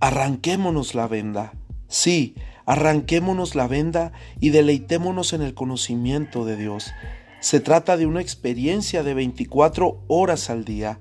arranquémonos 0.00 0.94
la 0.94 1.06
venda. 1.08 1.52
Sí, 1.88 2.34
arranquémonos 2.64 3.54
la 3.54 3.68
venda 3.68 4.12
y 4.40 4.50
deleitémonos 4.50 5.32
en 5.32 5.42
el 5.42 5.54
conocimiento 5.54 6.44
de 6.44 6.56
Dios. 6.56 6.92
Se 7.40 7.60
trata 7.60 7.96
de 7.96 8.06
una 8.06 8.20
experiencia 8.20 9.02
de 9.02 9.14
24 9.14 10.02
horas 10.08 10.50
al 10.50 10.64
día. 10.64 11.00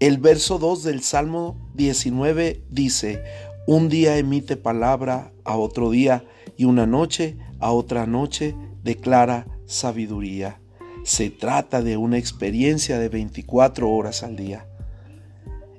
El 0.00 0.18
verso 0.18 0.58
2 0.58 0.82
del 0.82 1.02
Salmo 1.02 1.70
19 1.74 2.62
dice, 2.68 3.22
un 3.66 3.88
día 3.88 4.18
emite 4.18 4.56
palabra 4.56 5.32
a 5.44 5.56
otro 5.56 5.90
día 5.90 6.24
y 6.56 6.66
una 6.66 6.86
noche 6.86 7.36
a 7.58 7.72
otra 7.72 8.06
noche 8.06 8.54
declara 8.82 9.46
sabiduría. 9.64 10.60
Se 11.04 11.30
trata 11.30 11.82
de 11.82 11.96
una 11.96 12.18
experiencia 12.18 12.98
de 12.98 13.08
24 13.08 13.88
horas 13.90 14.22
al 14.22 14.36
día. 14.36 14.66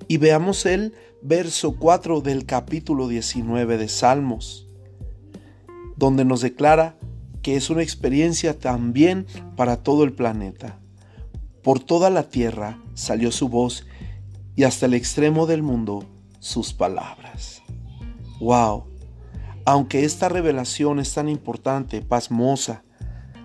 Y 0.07 0.17
veamos 0.17 0.65
el 0.65 0.93
verso 1.21 1.75
4 1.77 2.21
del 2.21 2.45
capítulo 2.45 3.07
19 3.07 3.77
de 3.77 3.89
Salmos, 3.89 4.69
donde 5.97 6.23
nos 6.23 6.41
declara 6.41 6.97
que 7.41 7.55
es 7.55 7.69
una 7.69 7.83
experiencia 7.83 8.57
también 8.57 9.25
para 9.55 9.83
todo 9.83 10.03
el 10.03 10.13
planeta. 10.13 10.79
Por 11.61 11.79
toda 11.79 12.09
la 12.09 12.23
tierra 12.23 12.81
salió 12.93 13.31
su 13.31 13.49
voz 13.49 13.85
y 14.55 14.63
hasta 14.63 14.85
el 14.85 14.93
extremo 14.93 15.45
del 15.45 15.63
mundo 15.63 16.05
sus 16.39 16.73
palabras. 16.73 17.61
¡Wow! 18.39 18.85
Aunque 19.65 20.05
esta 20.05 20.29
revelación 20.29 20.99
es 20.99 21.13
tan 21.13 21.27
importante, 21.27 22.01
pasmosa, 22.01 22.83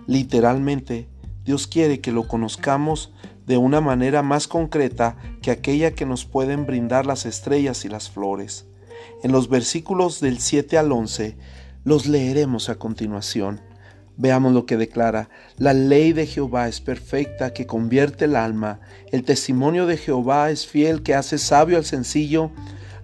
literalmente, 0.07 1.09
Dios 1.43 1.67
quiere 1.67 1.99
que 1.99 2.13
lo 2.13 2.27
conozcamos 2.27 3.13
de 3.45 3.57
una 3.57 3.81
manera 3.81 4.21
más 4.21 4.47
concreta 4.47 5.17
que 5.41 5.51
aquella 5.51 5.91
que 5.91 6.05
nos 6.05 6.25
pueden 6.25 6.65
brindar 6.65 7.05
las 7.05 7.25
estrellas 7.25 7.85
y 7.85 7.89
las 7.89 8.09
flores. 8.09 8.65
En 9.23 9.31
los 9.31 9.49
versículos 9.49 10.19
del 10.19 10.39
7 10.39 10.77
al 10.77 10.91
11 10.91 11.35
los 11.83 12.07
leeremos 12.07 12.69
a 12.69 12.75
continuación. 12.75 13.61
Veamos 14.15 14.53
lo 14.53 14.65
que 14.65 14.77
declara. 14.77 15.29
La 15.57 15.73
ley 15.73 16.13
de 16.13 16.27
Jehová 16.27 16.67
es 16.67 16.81
perfecta 16.81 17.51
que 17.53 17.65
convierte 17.65 18.25
el 18.25 18.35
alma. 18.35 18.79
El 19.11 19.23
testimonio 19.23 19.87
de 19.87 19.97
Jehová 19.97 20.51
es 20.51 20.67
fiel 20.67 21.01
que 21.01 21.15
hace 21.15 21.37
sabio 21.37 21.77
al 21.77 21.85
sencillo. 21.85 22.51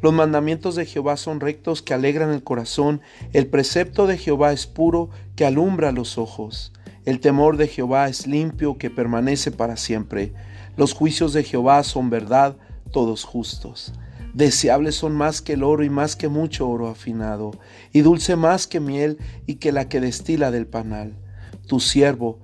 Los 0.02 0.14
mandamientos 0.14 0.76
de 0.76 0.86
Jehová 0.86 1.18
son 1.18 1.40
rectos 1.40 1.82
que 1.82 1.94
alegran 1.94 2.30
el 2.30 2.44
corazón. 2.44 3.02
El 3.34 3.48
precepto 3.48 4.08
de 4.08 4.18
Jehová 4.18 4.54
es 4.54 4.68
puro 4.68 5.10
que 5.36 5.46
alumbra 5.46 5.92
los 5.92 6.18
ojos. 6.18 6.72
El 7.10 7.22
temor 7.22 7.58
de 7.58 7.68
Jehová 7.68 8.08
es 8.08 8.28
limpio 8.28 8.78
que 8.78 8.92
permanece 8.92 9.50
para 9.50 9.78
siempre. 9.78 10.32
Los 10.78 10.94
juicios 10.94 11.34
de 11.34 11.44
Jehová 11.44 11.82
son 11.82 12.12
verdad, 12.12 12.56
todos 12.92 13.24
justos. 13.24 13.94
Deseables 14.36 14.94
son 14.94 15.16
más 15.16 15.42
que 15.42 15.54
el 15.54 15.64
oro 15.64 15.84
y 15.84 15.90
más 15.90 16.16
que 16.16 16.28
mucho 16.28 16.70
oro 16.70 16.88
afinado, 16.88 17.50
y 17.92 18.02
dulce 18.02 18.36
más 18.36 18.68
que 18.68 18.80
miel 18.80 19.18
y 19.48 19.56
que 19.56 19.72
la 19.72 19.90
que 19.90 20.02
destila 20.02 20.52
del 20.52 20.68
panal. 20.68 21.16
Tu 21.66 21.80
siervo 21.80 22.38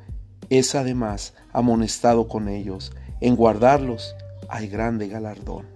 es 0.49 0.73
además 0.73 1.35
amonestado 1.53 2.27
con 2.27 2.49
ellos. 2.49 2.91
En 3.21 3.35
guardarlos 3.35 4.15
hay 4.49 4.67
grande 4.67 5.07
galardón. 5.07 5.67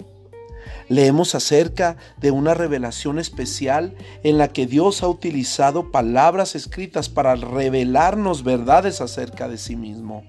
Leemos 0.89 1.35
acerca 1.35 1.97
de 2.17 2.31
una 2.31 2.55
revelación 2.55 3.19
especial 3.19 3.95
en 4.23 4.39
la 4.39 4.47
que 4.47 4.65
Dios 4.65 5.03
ha 5.03 5.07
utilizado 5.07 5.91
palabras 5.91 6.55
escritas 6.55 7.09
para 7.09 7.35
revelarnos 7.35 8.43
verdades 8.43 8.99
acerca 8.99 9.47
de 9.47 9.59
sí 9.59 9.75
mismo, 9.75 10.23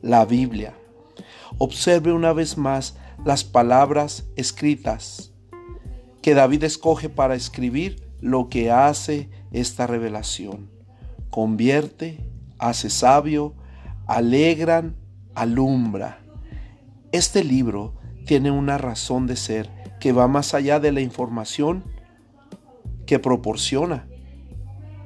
la 0.00 0.24
Biblia. 0.24 0.74
Observe 1.58 2.12
una 2.14 2.32
vez 2.32 2.56
más 2.56 2.96
las 3.24 3.44
palabras 3.44 4.24
escritas 4.36 5.32
que 6.22 6.32
David 6.32 6.64
escoge 6.64 7.10
para 7.10 7.34
escribir 7.34 8.08
lo 8.20 8.48
que 8.48 8.70
hace 8.70 9.28
esta 9.52 9.86
revelación. 9.86 10.70
Convierte, 11.28 12.24
hace 12.58 12.88
sabio, 12.88 13.54
alegran, 14.06 14.96
alumbra. 15.34 16.20
Este 17.12 17.44
libro 17.44 17.94
tiene 18.26 18.50
una 18.50 18.78
razón 18.78 19.26
de 19.26 19.36
ser 19.36 19.77
que 20.00 20.12
va 20.12 20.28
más 20.28 20.54
allá 20.54 20.80
de 20.80 20.92
la 20.92 21.00
información 21.00 21.84
que 23.06 23.18
proporciona. 23.18 24.06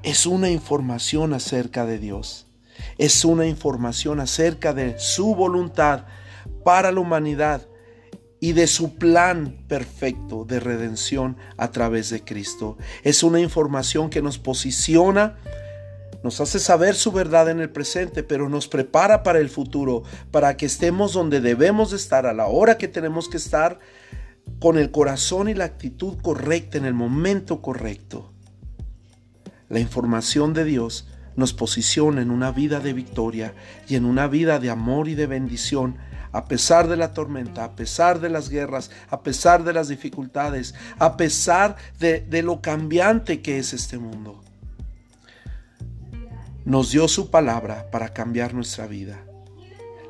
Es 0.02 0.26
una 0.26 0.50
información 0.50 1.32
acerca 1.32 1.86
de 1.86 1.98
Dios. 1.98 2.48
Es 2.98 3.24
una 3.24 3.46
información 3.46 4.20
acerca 4.20 4.72
de 4.72 4.98
su 4.98 5.34
voluntad 5.34 6.06
para 6.64 6.90
la 6.90 7.00
humanidad 7.00 7.66
y 8.40 8.52
de 8.52 8.66
su 8.66 8.96
plan 8.96 9.64
perfecto 9.68 10.44
de 10.44 10.58
redención 10.58 11.36
a 11.56 11.70
través 11.70 12.10
de 12.10 12.24
Cristo. 12.24 12.76
Es 13.04 13.22
una 13.22 13.40
información 13.40 14.10
que 14.10 14.22
nos 14.22 14.38
posiciona 14.38 15.36
nos 16.22 16.40
hace 16.40 16.60
saber 16.60 16.94
su 16.94 17.10
verdad 17.10 17.50
en 17.50 17.60
el 17.60 17.70
presente, 17.70 18.22
pero 18.22 18.48
nos 18.48 18.68
prepara 18.68 19.22
para 19.22 19.40
el 19.40 19.50
futuro, 19.50 20.04
para 20.30 20.56
que 20.56 20.66
estemos 20.66 21.12
donde 21.12 21.40
debemos 21.40 21.90
de 21.90 21.96
estar, 21.96 22.26
a 22.26 22.32
la 22.32 22.46
hora 22.46 22.78
que 22.78 22.86
tenemos 22.86 23.28
que 23.28 23.38
estar, 23.38 23.80
con 24.58 24.78
el 24.78 24.90
corazón 24.90 25.48
y 25.48 25.54
la 25.54 25.64
actitud 25.64 26.18
correcta 26.22 26.78
en 26.78 26.84
el 26.84 26.94
momento 26.94 27.60
correcto. 27.62 28.32
La 29.68 29.80
información 29.80 30.52
de 30.52 30.64
Dios 30.64 31.08
nos 31.34 31.52
posiciona 31.52 32.20
en 32.22 32.30
una 32.30 32.52
vida 32.52 32.80
de 32.80 32.92
victoria 32.92 33.54
y 33.88 33.96
en 33.96 34.04
una 34.04 34.26
vida 34.26 34.58
de 34.58 34.70
amor 34.70 35.08
y 35.08 35.14
de 35.14 35.26
bendición, 35.26 35.96
a 36.30 36.44
pesar 36.44 36.88
de 36.88 36.96
la 36.96 37.12
tormenta, 37.14 37.64
a 37.64 37.76
pesar 37.76 38.20
de 38.20 38.28
las 38.28 38.48
guerras, 38.48 38.90
a 39.08 39.22
pesar 39.22 39.64
de 39.64 39.72
las 39.72 39.88
dificultades, 39.88 40.74
a 40.98 41.16
pesar 41.16 41.76
de, 41.98 42.20
de 42.20 42.42
lo 42.42 42.60
cambiante 42.60 43.40
que 43.40 43.58
es 43.58 43.72
este 43.72 43.98
mundo 43.98 44.42
nos 46.64 46.92
dio 46.92 47.08
su 47.08 47.30
palabra 47.30 47.90
para 47.90 48.12
cambiar 48.12 48.54
nuestra 48.54 48.86
vida. 48.86 49.18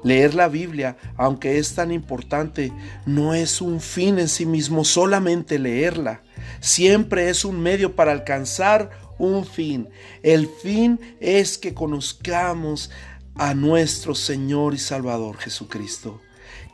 Leer 0.03 0.35
la 0.35 0.49
Biblia, 0.49 0.97
aunque 1.17 1.59
es 1.59 1.75
tan 1.75 1.93
importante, 1.93 2.73
no 3.07 3.35
es 3.35 3.61
un 3.61 3.81
fin 3.81 4.19
en 4.19 4.29
sí 4.29 4.47
mismo 4.47 4.85
solamente 4.85 5.59
leerla. 5.59 6.23
Siempre 6.61 7.29
es 7.29 7.45
un 7.45 7.61
medio 7.61 7.95
para 7.95 8.13
alcanzar 8.13 8.91
un 9.19 9.45
fin. 9.47 9.89
El 10.23 10.49
fin 10.49 10.99
es 11.21 11.57
que 11.59 11.75
conozcamos 11.75 12.91
a 13.37 13.55
nuestro 13.55 14.15
Señor 14.15 14.75
y 14.75 14.79
Salvador 14.79 15.39
Jesucristo. 15.39 16.21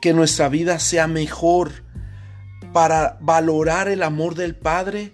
Que 0.00 0.14
nuestra 0.14 0.48
vida 0.48 0.78
sea 0.78 1.06
mejor 1.06 1.84
para 2.72 3.18
valorar 3.20 3.88
el 3.88 4.02
amor 4.02 4.34
del 4.34 4.54
Padre 4.54 5.12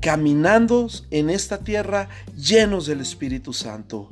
caminando 0.00 0.88
en 1.10 1.30
esta 1.30 1.58
tierra 1.58 2.08
llenos 2.36 2.86
del 2.86 3.00
Espíritu 3.00 3.52
Santo, 3.52 4.10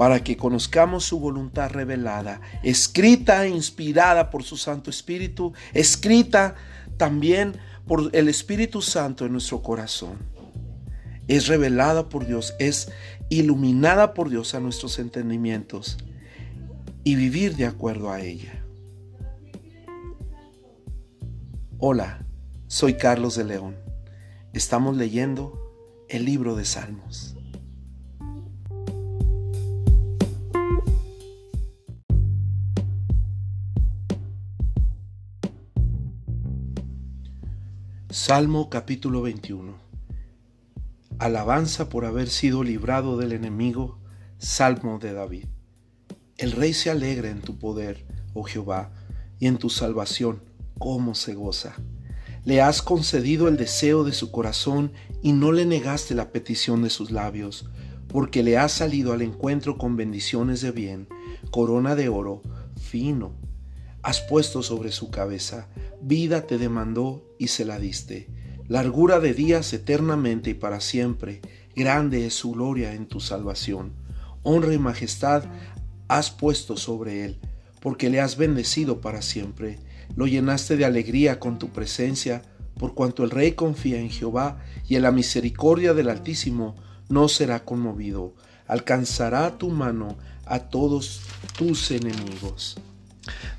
para 0.00 0.24
que 0.24 0.38
conozcamos 0.38 1.04
su 1.04 1.20
voluntad 1.20 1.72
revelada, 1.72 2.40
escrita 2.62 3.44
e 3.44 3.50
inspirada 3.50 4.30
por 4.30 4.42
su 4.44 4.56
Santo 4.56 4.88
Espíritu, 4.88 5.52
escrita 5.74 6.54
también 6.96 7.58
por 7.86 8.08
el 8.16 8.30
Espíritu 8.30 8.80
Santo 8.80 9.26
en 9.26 9.32
nuestro 9.32 9.62
corazón. 9.62 10.16
Es 11.28 11.48
revelada 11.48 12.08
por 12.08 12.26
Dios, 12.26 12.54
es 12.58 12.90
iluminada 13.28 14.14
por 14.14 14.30
Dios 14.30 14.54
a 14.54 14.60
nuestros 14.60 14.98
entendimientos 14.98 15.98
y 17.04 17.14
vivir 17.16 17.56
de 17.56 17.66
acuerdo 17.66 18.10
a 18.10 18.22
ella. 18.22 18.64
Hola, 21.76 22.24
soy 22.68 22.94
Carlos 22.94 23.36
de 23.36 23.44
León. 23.44 23.76
Estamos 24.54 24.96
leyendo 24.96 26.06
el 26.08 26.24
libro 26.24 26.56
de 26.56 26.64
Salmos. 26.64 27.36
Salmo 38.22 38.68
capítulo 38.68 39.22
21. 39.22 39.78
Alabanza 41.18 41.88
por 41.88 42.04
haber 42.04 42.28
sido 42.28 42.62
librado 42.62 43.16
del 43.16 43.32
enemigo. 43.32 43.98
Salmo 44.36 44.98
de 44.98 45.14
David. 45.14 45.46
El 46.36 46.52
rey 46.52 46.74
se 46.74 46.90
alegra 46.90 47.30
en 47.30 47.40
tu 47.40 47.58
poder, 47.58 48.04
oh 48.34 48.42
Jehová, 48.42 48.92
y 49.38 49.46
en 49.46 49.56
tu 49.56 49.70
salvación, 49.70 50.42
cómo 50.78 51.14
se 51.14 51.32
goza 51.32 51.76
le 52.44 52.60
has 52.60 52.82
concedido 52.82 53.48
el 53.48 53.56
deseo 53.56 54.04
de 54.04 54.12
su 54.12 54.30
corazón 54.30 54.92
y 55.22 55.32
no 55.32 55.50
le 55.50 55.64
negaste 55.64 56.14
la 56.14 56.30
petición 56.30 56.82
de 56.82 56.90
sus 56.90 57.10
labios, 57.10 57.70
porque 58.06 58.42
le 58.42 58.58
has 58.58 58.72
salido 58.72 59.14
al 59.14 59.22
encuentro 59.22 59.78
con 59.78 59.96
bendiciones 59.96 60.60
de 60.60 60.72
bien, 60.72 61.08
corona 61.50 61.94
de 61.96 62.10
oro, 62.10 62.42
fino. 62.78 63.32
Has 64.02 64.20
puesto 64.20 64.62
sobre 64.62 64.92
su 64.92 65.10
cabeza, 65.10 65.68
vida 66.02 66.46
te 66.46 66.58
demandó 66.58 67.29
y 67.40 67.48
se 67.48 67.64
la 67.64 67.80
diste, 67.80 68.28
largura 68.68 69.18
de 69.18 69.34
días 69.34 69.72
eternamente 69.72 70.50
y 70.50 70.54
para 70.54 70.80
siempre, 70.80 71.40
grande 71.74 72.24
es 72.26 72.34
su 72.34 72.52
gloria 72.52 72.94
en 72.94 73.06
tu 73.06 73.18
salvación. 73.18 73.94
Honra 74.44 74.72
y 74.72 74.78
majestad 74.78 75.42
has 76.06 76.30
puesto 76.30 76.76
sobre 76.76 77.24
él, 77.24 77.40
porque 77.80 78.10
le 78.10 78.20
has 78.20 78.36
bendecido 78.36 79.00
para 79.00 79.22
siempre 79.22 79.80
lo 80.16 80.26
llenaste 80.26 80.76
de 80.76 80.84
alegría 80.84 81.38
con 81.38 81.58
tu 81.58 81.70
presencia, 81.70 82.42
por 82.78 82.94
cuanto 82.94 83.24
el 83.24 83.30
rey 83.30 83.52
confía 83.52 83.98
en 83.98 84.10
Jehová 84.10 84.58
y 84.88 84.96
en 84.96 85.02
la 85.02 85.12
misericordia 85.12 85.94
del 85.94 86.08
Altísimo, 86.08 86.76
no 87.08 87.28
será 87.28 87.64
conmovido. 87.64 88.34
Alcanzará 88.66 89.58
tu 89.58 89.70
mano 89.70 90.16
a 90.46 90.60
todos 90.60 91.22
tus 91.56 91.90
enemigos. 91.90 92.78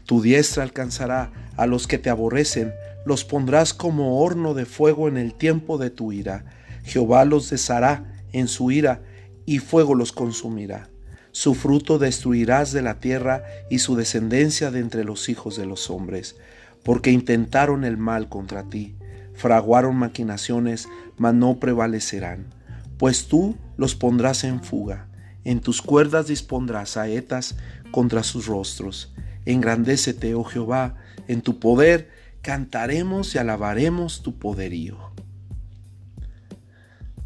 Tu 0.05 0.21
diestra 0.21 0.63
alcanzará 0.63 1.51
a 1.55 1.67
los 1.67 1.87
que 1.87 1.97
te 1.97 2.09
aborrecen, 2.09 2.73
los 3.05 3.25
pondrás 3.25 3.73
como 3.73 4.21
horno 4.21 4.53
de 4.53 4.65
fuego 4.65 5.07
en 5.07 5.17
el 5.17 5.33
tiempo 5.33 5.77
de 5.77 5.89
tu 5.89 6.11
ira. 6.11 6.45
Jehová 6.83 7.25
los 7.25 7.49
deshará 7.49 8.13
en 8.31 8.47
su 8.47 8.71
ira, 8.71 9.01
y 9.45 9.59
fuego 9.59 9.95
los 9.95 10.11
consumirá. 10.11 10.89
Su 11.31 11.55
fruto 11.55 11.97
destruirás 11.97 12.71
de 12.71 12.81
la 12.81 12.99
tierra 12.99 13.43
y 13.69 13.79
su 13.79 13.95
descendencia 13.95 14.71
de 14.71 14.79
entre 14.79 15.03
los 15.03 15.29
hijos 15.29 15.55
de 15.55 15.65
los 15.65 15.89
hombres, 15.89 16.35
porque 16.83 17.11
intentaron 17.11 17.83
el 17.83 17.97
mal 17.97 18.29
contra 18.29 18.63
ti, 18.63 18.95
fraguaron 19.33 19.95
maquinaciones, 19.95 20.87
mas 21.17 21.33
no 21.33 21.59
prevalecerán. 21.59 22.53
Pues 22.97 23.27
tú 23.27 23.55
los 23.77 23.95
pondrás 23.95 24.43
en 24.43 24.63
fuga, 24.63 25.07
en 25.43 25.59
tus 25.59 25.81
cuerdas 25.81 26.27
dispondrás 26.27 26.91
saetas 26.91 27.55
contra 27.91 28.23
sus 28.23 28.45
rostros. 28.45 29.13
Engrandécete, 29.45 30.35
oh 30.35 30.43
Jehová, 30.43 30.95
en 31.27 31.41
tu 31.41 31.59
poder 31.59 32.09
cantaremos 32.41 33.35
y 33.35 33.37
alabaremos 33.37 34.23
tu 34.23 34.39
poderío. 34.39 34.97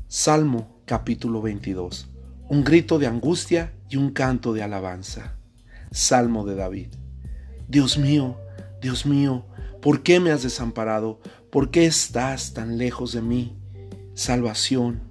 Salmo 0.07 0.81
capítulo 0.85 1.41
22. 1.41 2.09
Un 2.49 2.63
grito 2.63 2.99
de 2.99 3.07
angustia 3.07 3.73
y 3.89 3.95
un 3.95 4.11
canto 4.11 4.53
de 4.53 4.61
alabanza. 4.61 5.37
Salmo 5.91 6.45
de 6.45 6.55
David. 6.55 6.89
Dios 7.67 7.97
mío, 7.97 8.37
Dios 8.81 9.05
mío, 9.05 9.45
¿por 9.81 10.03
qué 10.03 10.19
me 10.19 10.31
has 10.31 10.43
desamparado? 10.43 11.21
¿Por 11.49 11.71
qué 11.71 11.85
estás 11.85 12.53
tan 12.53 12.77
lejos 12.77 13.13
de 13.13 13.21
mí? 13.21 13.57
Salvación 14.13 15.01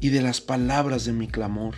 y 0.00 0.10
de 0.10 0.22
las 0.22 0.40
palabras 0.40 1.04
de 1.04 1.12
mi 1.12 1.26
clamor. 1.26 1.74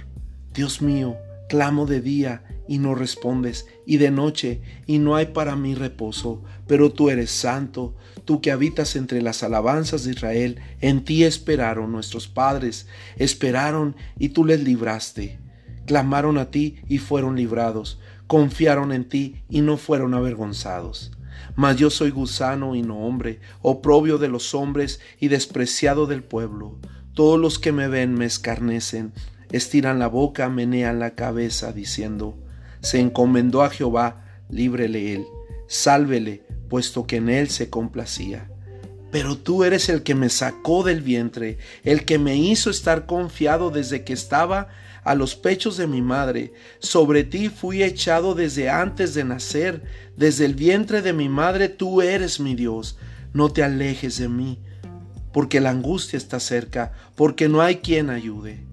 Dios 0.53 0.83
mío, 0.83 1.17
clamo 1.49 1.87
de 1.87 2.03
día 2.03 2.45
y 2.71 2.79
no 2.79 2.95
respondes, 2.95 3.67
y 3.85 3.97
de 3.97 4.13
noche 4.13 4.61
y 4.87 5.01
no 5.01 5.17
hay 5.17 5.27
para 5.27 5.57
mí 5.57 5.75
reposo, 5.75 6.45
pero 6.69 6.93
tú 6.93 7.11
eres 7.11 7.33
santo, 7.33 7.97
tú 8.25 8.41
que 8.41 8.53
habitas 8.53 8.95
entre 8.95 9.23
las 9.23 9.43
alabanzas 9.43 10.05
de 10.05 10.13
Israel, 10.13 10.61
en 10.81 11.05
ti 11.05 11.25
esperaron 11.25 11.91
nuestros 11.91 12.29
padres, 12.29 12.87
esperaron 13.17 13.97
y 14.21 14.29
tú 14.29 14.45
les 14.45 14.63
libraste. 14.63 15.41
Clamaron 15.85 16.39
a 16.39 16.53
ti 16.53 16.77
y 16.87 16.99
fueron 16.99 17.35
librados, 17.35 17.99
confiaron 18.29 18.93
en 18.93 19.09
ti 19.09 19.43
y 19.49 19.63
no 19.63 19.77
fueron 19.77 20.15
avergonzados. 20.15 21.11
Mas 21.57 21.77
yo 21.77 21.91
soy 21.91 22.11
gusano 22.11 22.77
y 22.77 22.83
no 22.83 23.01
hombre, 23.01 23.41
oprobio 23.63 24.17
de 24.17 24.29
los 24.29 24.55
hombres 24.55 25.01
y 25.19 25.27
despreciado 25.27 26.07
del 26.07 26.23
pueblo. 26.23 26.79
Todos 27.15 27.41
los 27.41 27.59
que 27.59 27.73
me 27.73 27.89
ven 27.89 28.15
me 28.15 28.27
escarnecen, 28.27 29.13
estiran 29.51 29.99
la 29.99 30.07
boca, 30.07 30.49
menean 30.49 31.01
la 31.01 31.17
cabeza, 31.17 31.73
diciendo, 31.73 32.39
se 32.81 33.01
encomendó 33.01 33.63
a 33.63 33.71
Jehová, 33.71 34.25
líbrele 34.49 35.15
él, 35.15 35.27
sálvele, 35.67 36.45
puesto 36.69 37.07
que 37.07 37.17
en 37.17 37.29
él 37.29 37.51
se 37.51 37.71
complacía. 37.71 38.51
Pero 39.11 39.37
tú 39.37 39.65
eres 39.65 39.89
el 39.89 40.03
que 40.03 40.15
me 40.15 40.29
sacó 40.29 40.85
del 40.85 41.03
vientre, 41.03 41.59
el 41.83 42.05
que 42.05 42.19
me 42.19 42.37
hizo 42.37 42.71
estar 42.71 43.07
confiado 43.07 43.71
desde 43.71 44.05
que 44.05 44.13
estaba 44.13 44.69
a 45.03 45.15
los 45.15 45.35
pechos 45.35 45.77
de 45.77 45.87
mi 45.87 46.01
madre. 46.01 46.53
Sobre 46.79 47.25
ti 47.25 47.49
fui 47.49 47.83
echado 47.83 48.35
desde 48.35 48.71
antes 48.71 49.15
de 49.15 49.25
nacer, 49.25 49.83
desde 50.17 50.45
el 50.45 50.55
vientre 50.55 51.03
de 51.03 51.13
mi 51.13 51.29
madre 51.29 51.69
tú 51.69 52.03
eres 52.03 52.39
mi 52.39 52.55
Dios. 52.55 52.99
No 53.33 53.51
te 53.51 53.63
alejes 53.63 54.19
de 54.19 54.29
mí, 54.29 54.61
porque 55.33 55.61
la 55.61 55.71
angustia 55.71 56.17
está 56.17 56.41
cerca, 56.41 56.93
porque 57.17 57.49
no 57.49 57.61
hay 57.63 57.77
quien 57.77 58.11
ayude. 58.11 58.65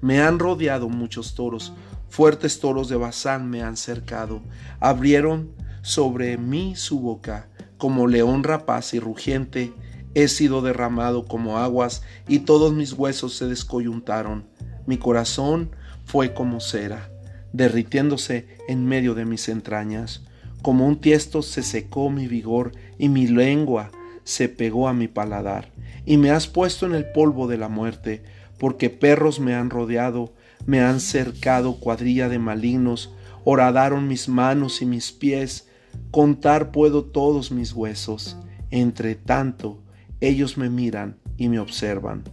Me 0.00 0.20
han 0.20 0.38
rodeado 0.38 0.88
muchos 0.88 1.34
toros, 1.34 1.72
fuertes 2.08 2.60
toros 2.60 2.88
de 2.88 2.96
Bazán 2.96 3.48
me 3.50 3.62
han 3.62 3.76
cercado, 3.76 4.42
abrieron 4.80 5.52
sobre 5.82 6.36
mí 6.38 6.74
su 6.76 7.00
boca, 7.00 7.48
como 7.78 8.06
león 8.06 8.42
rapaz 8.42 8.94
y 8.94 9.00
rugiente, 9.00 9.72
he 10.14 10.28
sido 10.28 10.62
derramado 10.62 11.26
como 11.26 11.58
aguas, 11.58 12.02
y 12.26 12.40
todos 12.40 12.72
mis 12.72 12.94
huesos 12.94 13.36
se 13.36 13.46
descoyuntaron. 13.46 14.46
Mi 14.86 14.96
corazón 14.96 15.70
fue 16.06 16.32
como 16.32 16.60
cera, 16.60 17.10
derritiéndose 17.52 18.48
en 18.66 18.86
medio 18.86 19.14
de 19.14 19.26
mis 19.26 19.48
entrañas. 19.48 20.22
Como 20.62 20.86
un 20.86 21.00
tiesto 21.00 21.42
se 21.42 21.62
secó 21.62 22.08
mi 22.08 22.28
vigor, 22.28 22.72
y 22.98 23.10
mi 23.10 23.26
lengua 23.26 23.90
se 24.24 24.48
pegó 24.48 24.88
a 24.88 24.94
mi 24.94 25.06
paladar. 25.06 25.70
Y 26.06 26.16
me 26.16 26.30
has 26.30 26.46
puesto 26.46 26.86
en 26.86 26.94
el 26.94 27.04
polvo 27.12 27.46
de 27.46 27.58
la 27.58 27.68
muerte, 27.68 28.22
porque 28.58 28.88
perros 28.88 29.38
me 29.38 29.54
han 29.54 29.68
rodeado, 29.68 30.32
me 30.64 30.80
han 30.80 31.00
cercado 31.00 31.78
cuadrilla 31.78 32.28
de 32.28 32.38
malignos, 32.38 33.14
horadaron 33.44 34.08
mis 34.08 34.28
manos 34.28 34.82
y 34.82 34.86
mis 34.86 35.12
pies, 35.12 35.68
contar 36.10 36.72
puedo 36.72 37.04
todos 37.04 37.52
mis 37.52 37.72
huesos. 37.72 38.36
Entre 38.70 39.14
tanto, 39.14 39.82
ellos 40.20 40.58
me 40.58 40.70
miran 40.70 41.18
y 41.36 41.48
me 41.48 41.58
observan. 41.58 42.24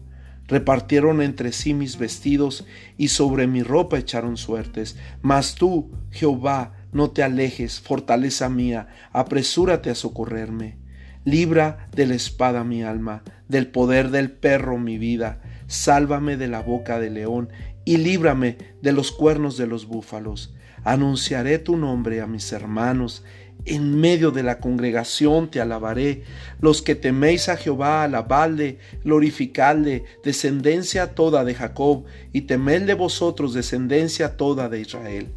Repartieron 0.47 1.21
entre 1.21 1.51
sí 1.51 1.73
mis 1.73 1.97
vestidos 1.97 2.65
y 2.97 3.09
sobre 3.09 3.47
mi 3.47 3.63
ropa 3.63 3.97
echaron 3.97 4.37
suertes. 4.37 4.97
Mas 5.21 5.55
tú, 5.55 5.91
Jehová, 6.11 6.73
no 6.91 7.11
te 7.11 7.23
alejes, 7.23 7.79
fortaleza 7.79 8.49
mía, 8.49 8.87
apresúrate 9.11 9.89
a 9.89 9.95
socorrerme. 9.95 10.77
Libra 11.23 11.87
de 11.95 12.07
la 12.07 12.15
espada 12.15 12.63
mi 12.63 12.83
alma, 12.83 13.23
del 13.47 13.67
poder 13.67 14.09
del 14.09 14.31
perro 14.31 14.77
mi 14.77 14.97
vida 14.97 15.41
sálvame 15.67 16.37
de 16.37 16.47
la 16.47 16.61
boca 16.61 16.99
del 16.99 17.15
león 17.15 17.49
y 17.85 17.97
líbrame 17.97 18.57
de 18.81 18.91
los 18.91 19.11
cuernos 19.11 19.57
de 19.57 19.67
los 19.67 19.87
búfalos. 19.87 20.53
Anunciaré 20.83 21.59
tu 21.59 21.77
nombre 21.77 22.21
a 22.21 22.27
mis 22.27 22.51
hermanos, 22.51 23.23
en 23.65 23.95
medio 23.99 24.31
de 24.31 24.43
la 24.43 24.59
congregación 24.59 25.49
te 25.49 25.61
alabaré. 25.61 26.23
Los 26.59 26.81
que 26.81 26.95
teméis 26.95 27.47
a 27.47 27.55
Jehová, 27.55 28.03
alabadle, 28.03 28.79
glorificadle, 29.03 30.03
descendencia 30.23 31.15
toda 31.15 31.45
de 31.45 31.55
Jacob, 31.55 32.03
y 32.33 32.41
temedle 32.41 32.93
vosotros, 32.93 33.53
descendencia 33.53 34.35
toda 34.35 34.67
de 34.67 34.81
Israel. 34.81 35.29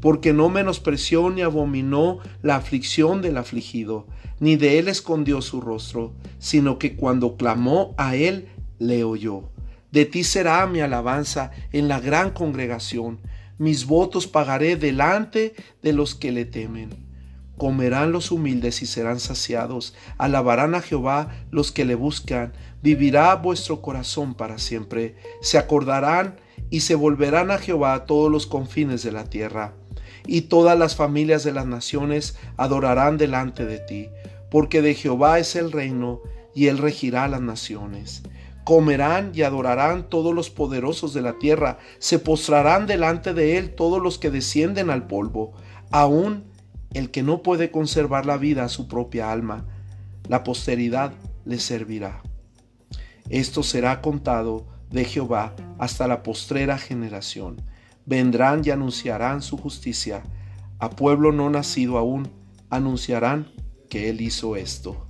Porque 0.00 0.32
no 0.32 0.48
menospreció 0.48 1.28
ni 1.28 1.42
abominó 1.42 2.20
la 2.42 2.56
aflicción 2.56 3.20
del 3.20 3.36
afligido, 3.36 4.06
ni 4.40 4.56
de 4.56 4.78
él 4.78 4.88
escondió 4.88 5.42
su 5.42 5.60
rostro, 5.60 6.14
sino 6.38 6.78
que 6.78 6.96
cuando 6.96 7.36
clamó 7.36 7.94
a 7.98 8.16
él, 8.16 8.48
le 8.78 9.04
oyó. 9.04 9.50
De 9.90 10.04
ti 10.04 10.24
será 10.24 10.66
mi 10.66 10.80
alabanza 10.80 11.50
en 11.72 11.88
la 11.88 12.00
gran 12.00 12.30
congregación. 12.30 13.20
Mis 13.56 13.86
votos 13.86 14.26
pagaré 14.26 14.76
delante 14.76 15.54
de 15.82 15.92
los 15.92 16.14
que 16.14 16.30
le 16.30 16.44
temen. 16.44 17.08
Comerán 17.56 18.12
los 18.12 18.30
humildes 18.30 18.82
y 18.82 18.86
serán 18.86 19.18
saciados. 19.18 19.94
Alabarán 20.16 20.74
a 20.74 20.80
Jehová 20.80 21.30
los 21.50 21.72
que 21.72 21.84
le 21.84 21.96
buscan. 21.96 22.52
Vivirá 22.82 23.34
vuestro 23.34 23.82
corazón 23.82 24.34
para 24.34 24.58
siempre. 24.58 25.16
Se 25.40 25.58
acordarán 25.58 26.36
y 26.70 26.80
se 26.80 26.94
volverán 26.94 27.50
a 27.50 27.58
Jehová 27.58 28.06
todos 28.06 28.30
los 28.30 28.46
confines 28.46 29.02
de 29.02 29.12
la 29.12 29.24
tierra. 29.24 29.74
Y 30.26 30.42
todas 30.42 30.78
las 30.78 30.94
familias 30.94 31.42
de 31.42 31.52
las 31.52 31.66
naciones 31.66 32.36
adorarán 32.56 33.16
delante 33.16 33.64
de 33.64 33.78
ti, 33.78 34.08
porque 34.50 34.82
de 34.82 34.94
Jehová 34.94 35.38
es 35.38 35.56
el 35.56 35.72
reino, 35.72 36.20
y 36.54 36.66
él 36.66 36.78
regirá 36.78 37.28
las 37.28 37.40
naciones. 37.40 38.22
Comerán 38.68 39.32
y 39.34 39.40
adorarán 39.40 40.10
todos 40.10 40.34
los 40.34 40.50
poderosos 40.50 41.14
de 41.14 41.22
la 41.22 41.38
tierra, 41.38 41.78
se 42.00 42.18
postrarán 42.18 42.86
delante 42.86 43.32
de 43.32 43.56
él 43.56 43.74
todos 43.74 44.02
los 44.02 44.18
que 44.18 44.30
descienden 44.30 44.90
al 44.90 45.06
polvo, 45.06 45.54
aun 45.90 46.44
el 46.92 47.10
que 47.10 47.22
no 47.22 47.42
puede 47.42 47.70
conservar 47.70 48.26
la 48.26 48.36
vida 48.36 48.64
a 48.64 48.68
su 48.68 48.86
propia 48.86 49.32
alma, 49.32 49.64
la 50.28 50.44
posteridad 50.44 51.14
le 51.46 51.60
servirá. 51.60 52.20
Esto 53.30 53.62
será 53.62 54.02
contado 54.02 54.66
de 54.90 55.06
Jehová 55.06 55.56
hasta 55.78 56.06
la 56.06 56.22
postrera 56.22 56.76
generación. 56.76 57.62
Vendrán 58.04 58.60
y 58.66 58.68
anunciarán 58.68 59.40
su 59.40 59.56
justicia. 59.56 60.24
A 60.78 60.90
pueblo 60.90 61.32
no 61.32 61.48
nacido 61.48 61.96
aún 61.96 62.28
anunciarán 62.68 63.50
que 63.88 64.10
él 64.10 64.20
hizo 64.20 64.56
esto. 64.56 65.07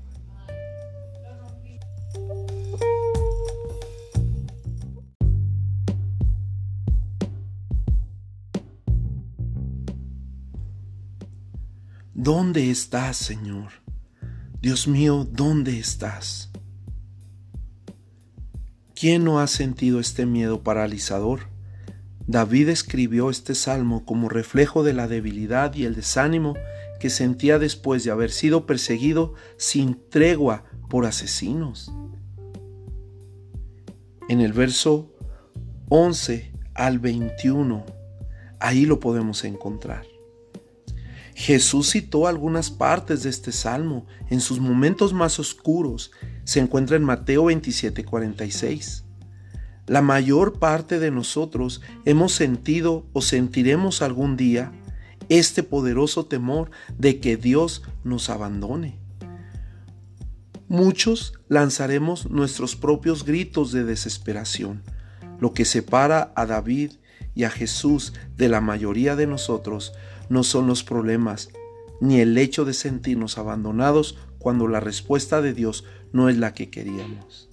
¿Dónde 12.21 12.69
estás, 12.69 13.17
Señor? 13.17 13.71
Dios 14.61 14.89
mío, 14.89 15.25
¿dónde 15.31 15.79
estás? 15.79 16.51
¿Quién 18.93 19.23
no 19.23 19.39
ha 19.39 19.47
sentido 19.47 20.01
este 20.01 20.27
miedo 20.27 20.65
paralizador? 20.65 21.43
David 22.27 22.71
escribió 22.71 23.31
este 23.31 23.55
salmo 23.55 24.05
como 24.05 24.29
reflejo 24.29 24.83
de 24.83 24.95
la 24.95 25.07
debilidad 25.07 25.77
y 25.77 25.85
el 25.85 25.95
desánimo 25.95 26.57
que 26.99 27.09
sentía 27.09 27.61
después 27.61 28.03
de 28.03 28.11
haber 28.11 28.33
sido 28.33 28.67
perseguido 28.67 29.35
sin 29.57 29.97
tregua 30.11 30.65
por 30.91 31.07
asesinos. 31.07 31.93
En 34.29 34.41
el 34.41 34.53
verso 34.53 35.15
11 35.89 36.53
al 36.75 36.99
21, 36.99 37.87
ahí 38.59 38.87
lo 38.87 38.99
podemos 38.99 39.45
encontrar. 39.45 40.18
Jesús 41.39 41.91
citó 41.91 42.27
algunas 42.27 42.69
partes 42.69 43.23
de 43.23 43.31
este 43.31 43.53
salmo 43.53 44.07
en 44.29 44.41
sus 44.41 44.59
momentos 44.59 45.13
más 45.13 45.39
oscuros. 45.39 46.11
Se 46.43 46.59
encuentra 46.59 46.97
en 46.97 47.05
Mateo 47.05 47.45
27, 47.45 48.05
46. 48.05 49.05
La 49.87 50.03
mayor 50.03 50.59
parte 50.59 50.99
de 50.99 51.13
nosotros 51.13 51.81
hemos 52.05 52.33
sentido 52.33 53.07
o 53.13 53.23
sentiremos 53.23 54.03
algún 54.03 54.37
día 54.37 54.73
este 55.29 55.63
poderoso 55.63 56.27
temor 56.27 56.73
de 56.99 57.21
que 57.21 57.37
Dios 57.37 57.85
nos 58.03 58.31
abandone. 58.31 58.99
Muchos 60.67 61.35
lanzaremos 61.47 62.29
nuestros 62.29 62.75
propios 62.75 63.25
gritos 63.25 63.71
de 63.71 63.85
desesperación. 63.85 64.83
Lo 65.39 65.53
que 65.53 65.65
separa 65.65 66.33
a 66.35 66.47
David 66.47 66.95
y 67.37 67.45
a 67.45 67.51
Jesús 67.51 68.13
de 68.37 68.49
la 68.49 68.61
mayoría 68.61 69.15
de 69.15 69.29
nosotros 69.29 69.93
no 70.29 70.45
son 70.45 70.67
los 70.67 70.85
problemas, 70.85 71.51
ni 72.01 72.21
el 72.21 72.37
hecho 72.39 72.65
de 72.65 72.75
sentirnos 72.75 73.39
abandonados 73.39 74.17
cuando 74.39 74.69
la 74.69 74.81
respuesta 74.81 75.41
de 75.41 75.53
Dios 75.53 75.85
no 76.13 76.29
es 76.29 76.37
la 76.37 76.55
que 76.55 76.71
queríamos. 76.71 77.49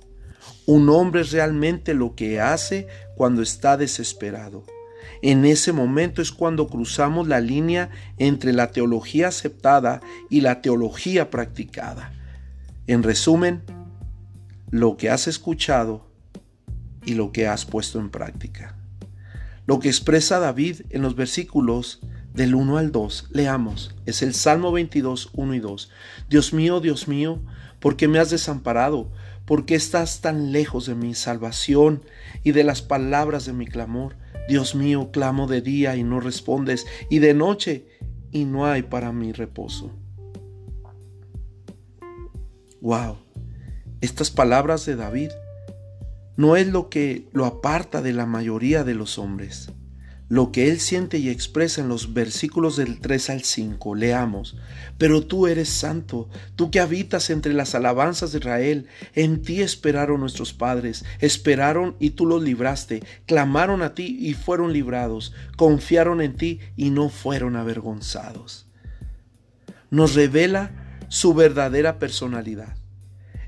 Un 0.66 0.90
hombre 0.90 1.22
es 1.22 1.32
realmente 1.32 1.94
lo 1.94 2.16
que 2.16 2.40
hace 2.40 2.88
cuando 3.16 3.42
está 3.42 3.78
desesperado. 3.78 4.64
En 5.22 5.46
ese 5.46 5.72
momento 5.72 6.22
es 6.22 6.32
cuando 6.32 6.68
cruzamos 6.68 7.28
la 7.28 7.40
línea 7.40 7.90
entre 8.18 8.54
la 8.54 8.72
teología 8.72 9.30
aceptada 9.30 10.02
y 10.30 10.42
la 10.42 10.62
teología 10.62 11.30
practicada. 11.30 12.14
En 12.88 13.04
resumen, 13.04 13.64
lo 14.70 14.98
que 14.98 15.10
has 15.10 15.28
escuchado 15.28 16.08
y 17.06 17.14
lo 17.14 17.32
que 17.32 17.48
has 17.48 17.66
puesto 17.66 18.00
en 18.00 18.10
práctica. 18.10 18.76
Lo 19.68 19.80
que 19.80 19.88
expresa 19.88 20.40
David 20.40 20.82
en 20.90 21.02
los 21.02 21.16
versículos 21.16 22.02
del 22.36 22.54
1 22.54 22.78
al 22.78 22.92
2, 22.92 23.30
leamos, 23.32 23.96
es 24.06 24.22
el 24.22 24.34
Salmo 24.34 24.74
22, 24.74 25.30
1 25.34 25.54
y 25.54 25.60
2. 25.60 25.90
Dios 26.30 26.54
mío, 26.54 26.82
Dios 26.82 27.08
mío, 27.08 27.40
¿por 27.80 27.96
qué 27.96 28.10
me 28.10 28.20
has 28.20 28.30
desamparado? 28.30 29.10
¿Por 29.46 29.66
qué 29.66 29.76
estás 29.76 30.20
tan 30.20 30.52
lejos 30.52 30.86
de 30.86 30.96
mi 30.96 31.14
salvación 31.14 32.04
y 32.44 32.52
de 32.52 32.66
las 32.66 32.82
palabras 32.82 33.46
de 33.46 33.54
mi 33.54 33.66
clamor? 33.66 34.18
Dios 34.50 34.76
mío, 34.76 35.12
clamo 35.12 35.48
de 35.48 35.62
día 35.62 35.96
y 35.96 36.04
no 36.04 36.20
respondes, 36.20 36.86
y 37.10 37.20
de 37.20 37.34
noche 37.34 37.88
y 38.32 38.44
no 38.44 38.66
hay 38.66 38.84
para 38.84 39.14
mi 39.14 39.32
reposo. 39.32 39.92
Wow, 42.82 43.18
estas 44.02 44.30
palabras 44.30 44.86
de 44.86 44.98
David 44.98 45.32
no 46.36 46.58
es 46.58 46.68
lo 46.68 46.90
que 46.90 47.30
lo 47.32 47.46
aparta 47.46 48.02
de 48.02 48.12
la 48.12 48.26
mayoría 48.26 48.84
de 48.84 48.94
los 48.94 49.18
hombres 49.18 49.72
lo 50.28 50.52
que 50.52 50.70
él 50.70 50.80
siente 50.80 51.20
y 51.20 51.30
expresa 51.30 51.82
en 51.82 51.88
los 51.88 52.14
versículos 52.14 52.78
del 52.78 53.00
3 53.00 53.30
al 53.30 53.44
5. 53.44 53.96
Leamos, 53.96 54.58
pero 54.98 55.26
tú 55.26 55.48
eres 55.48 55.70
santo, 55.70 56.30
tú 56.56 56.72
que 56.72 56.80
habitas 56.80 57.30
entre 57.30 57.54
las 57.54 57.76
alabanzas 57.76 58.32
de 58.32 58.40
Israel, 58.40 58.88
en 59.14 59.42
ti 59.44 59.62
esperaron 59.62 60.20
nuestros 60.20 60.54
padres, 60.54 61.06
esperaron 61.20 61.96
y 62.00 62.12
tú 62.12 62.26
los 62.26 62.42
libraste, 62.42 63.04
clamaron 63.26 63.82
a 63.82 63.94
ti 63.94 64.18
y 64.20 64.34
fueron 64.34 64.74
librados, 64.74 65.34
confiaron 65.58 66.22
en 66.22 66.36
ti 66.36 66.60
y 66.76 66.90
no 66.90 67.10
fueron 67.10 67.56
avergonzados. 67.56 68.68
Nos 69.92 70.16
revela 70.16 71.00
su 71.08 71.34
verdadera 71.34 72.00
personalidad. 72.00 72.76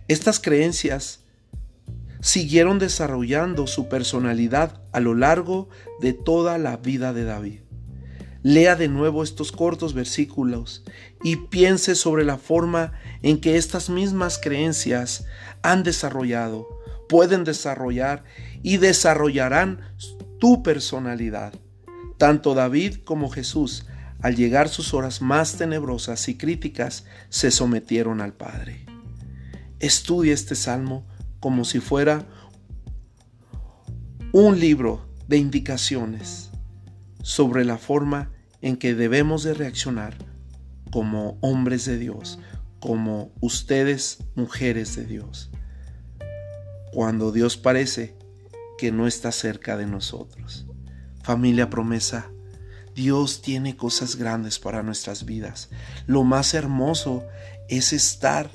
Estas 0.07 0.39
creencias 0.39 1.25
siguieron 2.21 2.79
desarrollando 2.79 3.67
su 3.67 3.89
personalidad 3.89 4.81
a 4.91 4.99
lo 4.99 5.13
largo 5.13 5.69
de 6.01 6.13
toda 6.13 6.57
la 6.57 6.77
vida 6.77 7.13
de 7.13 7.23
David. 7.23 7.59
Lea 8.43 8.75
de 8.75 8.87
nuevo 8.87 9.23
estos 9.23 9.51
cortos 9.51 9.93
versículos 9.93 10.83
y 11.23 11.35
piense 11.35 11.95
sobre 11.95 12.23
la 12.23 12.37
forma 12.37 12.93
en 13.21 13.41
que 13.41 13.57
estas 13.57 13.89
mismas 13.89 14.39
creencias 14.41 15.25
han 15.63 15.83
desarrollado, 15.83 16.67
pueden 17.09 17.43
desarrollar 17.43 18.23
y 18.63 18.77
desarrollarán 18.77 19.81
tu 20.39 20.63
personalidad. 20.63 21.53
Tanto 22.17 22.53
David 22.53 22.97
como 23.03 23.29
Jesús, 23.29 23.85
al 24.21 24.35
llegar 24.35 24.69
sus 24.69 24.93
horas 24.93 25.21
más 25.21 25.57
tenebrosas 25.57 26.27
y 26.29 26.37
críticas, 26.37 27.05
se 27.29 27.51
sometieron 27.51 28.21
al 28.21 28.33
Padre. 28.33 28.85
Estudia 29.79 30.33
este 30.33 30.55
salmo 30.55 31.05
como 31.39 31.65
si 31.65 31.79
fuera 31.79 32.25
un 34.31 34.59
libro 34.59 35.07
de 35.27 35.37
indicaciones 35.37 36.49
sobre 37.21 37.65
la 37.65 37.77
forma 37.77 38.31
en 38.61 38.77
que 38.77 38.95
debemos 38.95 39.43
de 39.43 39.53
reaccionar 39.53 40.17
como 40.91 41.37
hombres 41.41 41.85
de 41.85 41.97
Dios, 41.97 42.39
como 42.79 43.31
ustedes 43.41 44.19
mujeres 44.35 44.95
de 44.95 45.05
Dios, 45.05 45.51
cuando 46.91 47.31
Dios 47.31 47.57
parece 47.57 48.17
que 48.77 48.91
no 48.91 49.07
está 49.07 49.31
cerca 49.31 49.77
de 49.77 49.85
nosotros. 49.85 50.65
Familia 51.23 51.69
promesa, 51.69 52.31
Dios 52.95 53.41
tiene 53.41 53.75
cosas 53.75 54.15
grandes 54.15 54.59
para 54.59 54.83
nuestras 54.83 55.25
vidas. 55.25 55.69
Lo 56.05 56.23
más 56.23 56.53
hermoso 56.53 57.25
es 57.67 57.93
estar 57.93 58.49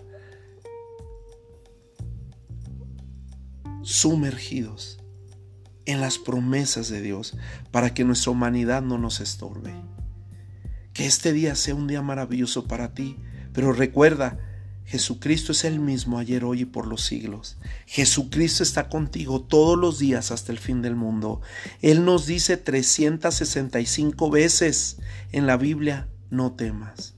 sumergidos 3.93 4.99
en 5.85 6.01
las 6.01 6.17
promesas 6.17 6.89
de 6.89 7.03
Dios 7.03 7.37
para 7.71 7.93
que 7.93 8.05
nuestra 8.05 8.33
humanidad 8.33 8.83
no 8.83 8.97
nos 8.97 9.21
estorbe. 9.21 9.75
Que 10.95 11.07
este 11.07 11.33
día 11.33 11.55
sea 11.55 11.75
un 11.75 11.87
día 11.87 12.01
maravilloso 12.01 12.67
para 12.67 12.95
ti, 12.95 13.19
pero 13.53 13.73
recuerda, 13.73 14.39
Jesucristo 14.87 15.53
es 15.53 15.65
el 15.65 15.79
mismo 15.79 16.19
ayer, 16.19 16.43
hoy 16.45 16.63
y 16.63 16.65
por 16.65 16.87
los 16.87 17.03
siglos. 17.03 17.59
Jesucristo 17.87 18.63
está 18.63 18.89
contigo 18.89 19.43
todos 19.43 19.79
los 19.79 19.99
días 19.99 20.31
hasta 20.31 20.53
el 20.53 20.59
fin 20.59 20.81
del 20.81 20.97
mundo. 20.97 21.43
Él 21.83 22.05
nos 22.07 22.27
dice 22.27 22.57
365 22.57 24.31
veces 24.31 24.99
en 25.33 25.47
la 25.47 25.59
Biblia, 25.59 26.09
no 26.31 26.53
temas. 26.53 27.15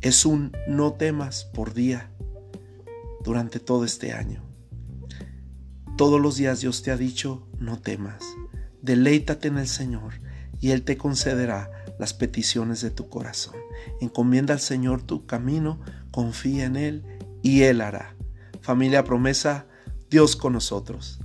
Es 0.00 0.24
un 0.24 0.52
no 0.68 0.92
temas 0.92 1.46
por 1.46 1.74
día 1.74 2.13
durante 3.24 3.58
todo 3.58 3.84
este 3.84 4.12
año. 4.12 4.44
Todos 5.96 6.20
los 6.20 6.36
días 6.36 6.60
Dios 6.60 6.82
te 6.82 6.90
ha 6.90 6.96
dicho, 6.96 7.48
no 7.58 7.80
temas, 7.80 8.22
deleítate 8.82 9.48
en 9.48 9.58
el 9.58 9.68
Señor 9.68 10.14
y 10.60 10.70
Él 10.70 10.82
te 10.82 10.96
concederá 10.96 11.70
las 11.98 12.14
peticiones 12.14 12.80
de 12.80 12.90
tu 12.90 13.08
corazón. 13.08 13.54
Encomienda 14.00 14.54
al 14.54 14.60
Señor 14.60 15.02
tu 15.02 15.26
camino, 15.26 15.80
confía 16.10 16.66
en 16.66 16.76
Él 16.76 17.04
y 17.42 17.62
Él 17.62 17.80
hará. 17.80 18.16
Familia 18.60 19.04
promesa, 19.04 19.66
Dios 20.10 20.36
con 20.36 20.52
nosotros. 20.52 21.20